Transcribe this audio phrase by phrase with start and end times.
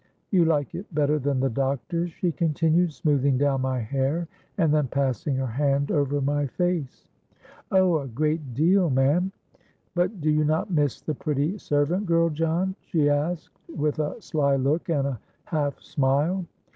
[0.31, 4.27] —'You like it better than the doctor's?' she continued, smoothing down my hair,
[4.57, 7.99] and then passing her hand over my face.—'Oh!
[7.99, 13.59] a great deal ma'am.'—'But do you not miss the pretty servant girl, John?' she asked,
[13.75, 16.47] with a sly look and a half smile.